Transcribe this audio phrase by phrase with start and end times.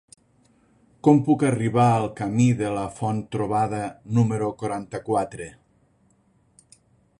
[1.07, 3.83] Com puc arribar al camí de la Font-trobada
[4.21, 5.51] número quaranta-quatre?